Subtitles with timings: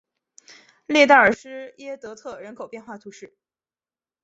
[0.87, 3.35] 列代尔施耶德特人口变化图示